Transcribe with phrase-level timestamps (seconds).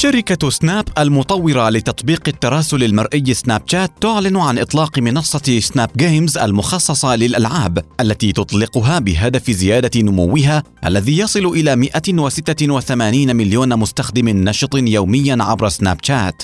[0.00, 7.16] شركة سناب المطورة لتطبيق التراسل المرئي سناب شات تعلن عن إطلاق منصة سناب جيمز المخصصة
[7.16, 15.68] للألعاب التي تطلقها بهدف زيادة نموها الذي يصل إلى 186 مليون مستخدم نشط يوميا عبر
[15.68, 16.42] سناب شات.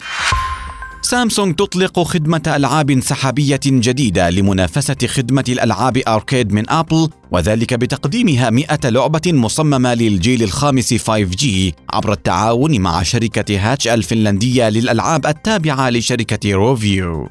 [1.05, 8.67] سامسونج تطلق خدمة ألعاب سحابية جديدة لمنافسة خدمة الألعاب Arcade من أبل وذلك بتقديمها 100
[8.85, 11.47] لعبة مصممة للجيل الخامس 5G
[11.93, 17.29] عبر التعاون مع شركة هاتش الفنلندية للألعاب التابعة لشركة روفيو.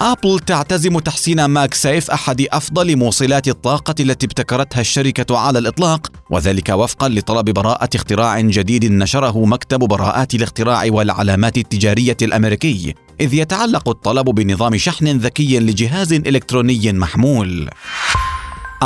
[0.00, 7.08] أبل تعتزم تحسين MagSafe أحد أفضل موصلات الطاقة التي ابتكرتها الشركة على الإطلاق وذلك وفقا
[7.08, 14.76] لطلب براءة اختراع جديد نشره مكتب براءات الاختراع والعلامات التجارية الأمريكي إذ يتعلق الطلب بنظام
[14.76, 17.70] شحن ذكي لجهاز إلكتروني محمول.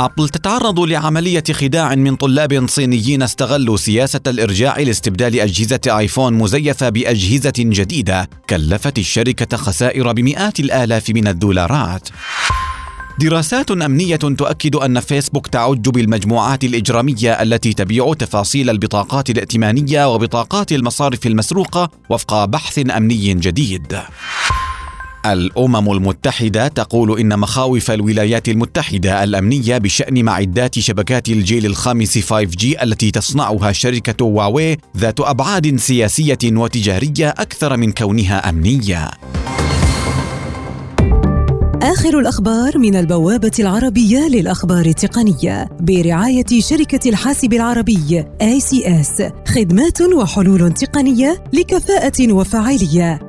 [0.05, 7.53] أبل تتعرض لعملية خداع من طلاب صينيين استغلوا سياسة الإرجاع لاستبدال أجهزة آيفون مزيفة بأجهزة
[7.57, 12.09] جديدة كلفت الشركة خسائر بمئات الآلاف من الدولارات.
[13.19, 21.27] دراسات أمنية تؤكد أن فيسبوك تعج بالمجموعات الإجرامية التي تبيع تفاصيل البطاقات الائتمانية وبطاقات المصارف
[21.27, 23.97] المسروقة وفق بحث أمني جديد.
[25.25, 33.11] الأمم المتحدة تقول إن مخاوف الولايات المتحدة الأمنية بشأن معدات شبكات الجيل الخامس 5G التي
[33.11, 39.09] تصنعها شركة هواوي ذات أبعاد سياسية وتجارية أكثر من كونها أمنية.
[41.83, 49.23] آخر الأخبار من البوابة العربية للأخبار التقنية برعاية شركة الحاسب العربي ACS
[49.55, 53.28] خدمات وحلول تقنية لكفاءة وفاعلية